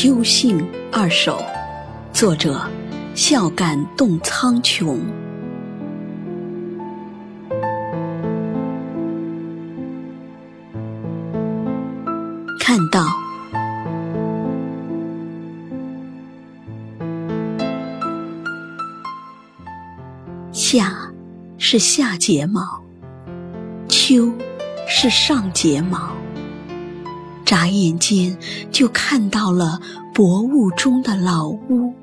[0.00, 1.42] 秋兴二首，
[2.12, 2.60] 作者：
[3.16, 4.96] 孝感动苍穹。
[12.60, 13.08] 看到
[20.52, 20.92] 夏
[21.58, 22.80] 是下睫毛，
[23.88, 24.32] 秋
[24.86, 26.12] 是上睫毛。
[27.48, 28.36] 眨眼间
[28.70, 29.80] 就看到了
[30.12, 31.94] 薄雾中的老屋，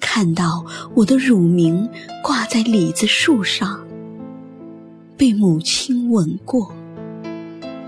[0.00, 0.64] 看到
[0.94, 1.86] 我的乳名
[2.24, 3.78] 挂在李子树上，
[5.18, 6.74] 被母亲吻过，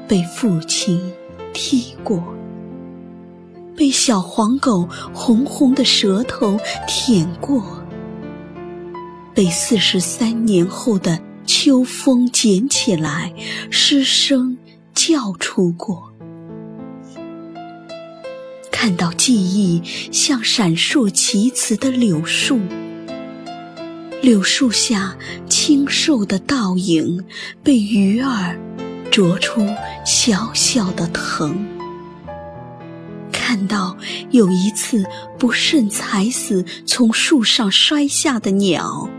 [0.07, 1.01] 被父亲
[1.55, 2.23] 踢过，
[3.75, 7.65] 被小黄狗红红的舌头舔过，
[9.33, 13.33] 被四十三年后的秋风捡起来，
[13.71, 14.59] 失声。
[15.05, 16.13] 叫出过，
[18.71, 22.61] 看到记忆像闪烁其词的柳树，
[24.23, 25.17] 柳树下
[25.49, 27.25] 清瘦的倒影
[27.65, 28.57] 被鱼儿
[29.11, 29.67] 啄出
[30.07, 31.67] 小小的藤，
[33.33, 33.97] 看到
[34.31, 35.05] 有一次
[35.37, 39.11] 不慎踩死从树上摔下的鸟。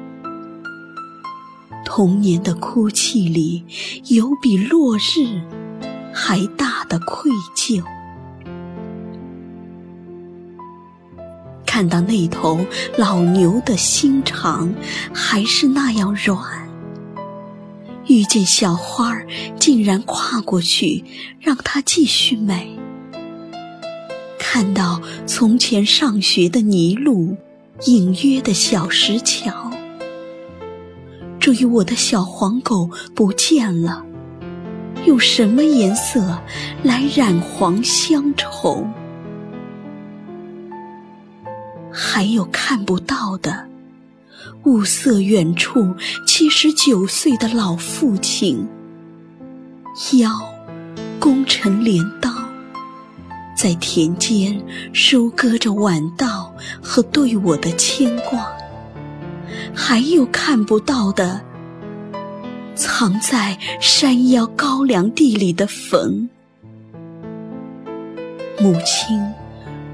[1.84, 3.66] 童年的哭泣里
[4.06, 5.42] 有比落日。
[6.14, 7.84] 还大的愧疚，
[11.66, 12.66] 看到那头
[12.98, 14.74] 老牛的心肠
[15.12, 16.70] 还是那样软，
[18.08, 19.26] 遇见小花儿
[19.60, 21.04] 竟然跨过去
[21.40, 22.78] 让它继续美，
[24.38, 27.36] 看到从前上学的泥路，
[27.88, 29.72] 隐约的小石桥，
[31.40, 34.06] 至于我的小黄狗不见了。
[35.06, 36.40] 用什么颜色
[36.82, 38.88] 来染黄乡愁？
[41.92, 43.68] 还有看不到的
[44.64, 45.94] 雾色，远处
[46.26, 48.68] 七十九岁的老父亲，
[50.14, 50.30] 腰
[51.20, 52.32] 弓成镰刀，
[53.56, 54.60] 在田间
[54.94, 58.48] 收割着晚稻和对我的牵挂。
[59.76, 61.42] 还有看不到的。
[62.76, 66.30] 藏在山腰高粱地里的坟，
[68.60, 69.20] 母亲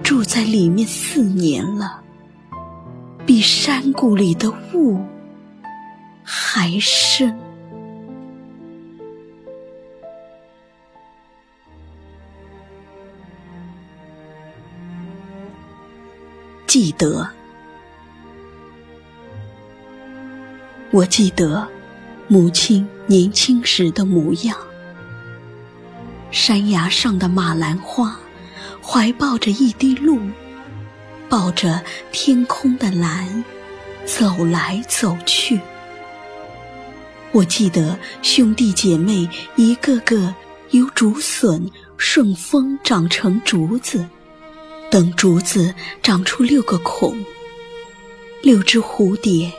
[0.02, 2.02] 住在里面四年了，
[3.26, 5.00] 比山谷里的雾
[6.24, 7.38] 还深。
[16.66, 17.28] 记得，
[20.92, 21.68] 我记得。
[22.32, 24.56] 母亲年轻时的模样，
[26.30, 28.20] 山崖上的马兰花，
[28.84, 30.20] 怀抱着一滴露，
[31.28, 31.82] 抱着
[32.12, 33.44] 天空的蓝，
[34.06, 35.60] 走来走去。
[37.32, 40.36] 我记得兄弟姐妹一个个
[40.70, 44.06] 由竹笋顺风长成竹子，
[44.92, 45.74] 等竹子
[46.04, 47.18] 长出六个孔，
[48.44, 49.52] 六只蝴蝶，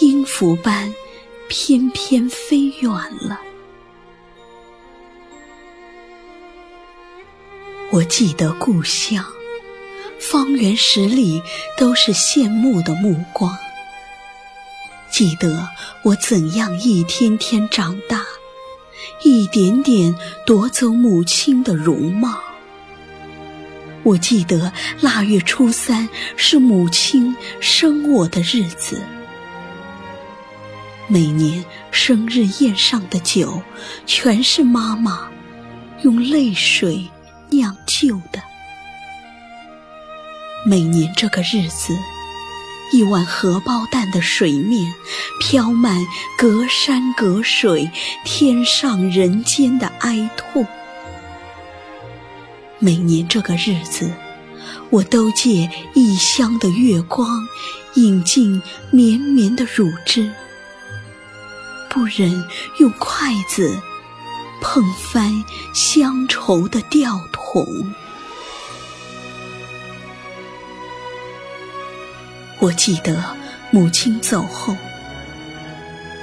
[0.00, 0.94] 音符般。
[1.48, 2.90] 翩翩飞远
[3.20, 3.40] 了。
[7.90, 9.24] 我记得故乡，
[10.18, 11.42] 方圆十里
[11.76, 13.56] 都是羡慕的目光。
[15.10, 15.68] 记得
[16.02, 18.24] 我怎样一天天长大，
[19.22, 22.40] 一点点夺走母亲的容貌。
[24.02, 29.00] 我记得腊月初三是母亲生我的日子。
[31.06, 33.60] 每年生日宴上的酒，
[34.06, 35.28] 全是妈妈
[36.02, 37.04] 用泪水
[37.50, 38.42] 酿就的。
[40.64, 41.94] 每年这个日子，
[42.90, 44.94] 一碗荷包蛋的水面，
[45.40, 46.06] 飘满
[46.38, 47.90] 隔山隔水、
[48.24, 50.66] 天上人间的哀痛。
[52.78, 54.10] 每年这个日子，
[54.88, 57.46] 我都借异乡的月光，
[57.96, 60.32] 饮尽绵绵的乳汁。
[61.94, 62.44] 不忍
[62.78, 63.80] 用筷子
[64.60, 67.94] 碰翻乡愁的吊桶。
[72.58, 73.22] 我记得
[73.70, 74.76] 母亲走后，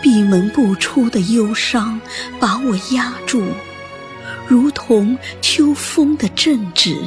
[0.02, 2.02] 闭门不出的忧伤
[2.38, 3.42] 把我压住，
[4.50, 6.98] 如同秋风的正直，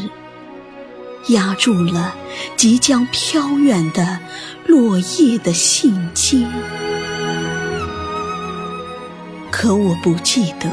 [1.28, 2.16] 压住了
[2.56, 4.18] 即将飘远的
[4.66, 6.46] 落叶的信笺。
[9.56, 10.68] 可我不记得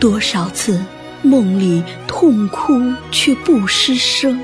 [0.00, 0.82] 多少次
[1.20, 2.72] 梦里痛哭
[3.10, 4.42] 却不失声，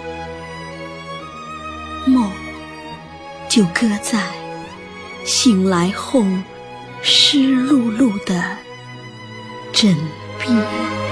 [2.05, 2.31] 梦
[3.49, 4.23] 就搁在
[5.25, 6.23] 醒来后
[7.01, 8.45] 湿漉漉的
[9.73, 9.97] 枕
[10.39, 11.08] 边。